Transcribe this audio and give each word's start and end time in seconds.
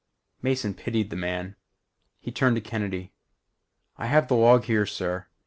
_"Mason 0.43 0.73
pitied 0.73 1.11
the 1.11 1.15
man. 1.15 1.55
He 2.19 2.31
turned 2.31 2.55
to 2.55 2.59
Kennedy. 2.63 3.13
"I 3.97 4.07
have 4.07 4.29
the 4.29 4.35
log 4.35 4.63
here, 4.63 4.87
sir. 4.87 5.27